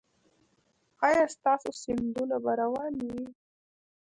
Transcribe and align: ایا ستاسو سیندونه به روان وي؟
ایا 1.07 1.23
ستاسو 1.35 1.69
سیندونه 1.81 2.37
به 2.43 2.51
روان 2.61 2.93
وي؟ 3.05 3.23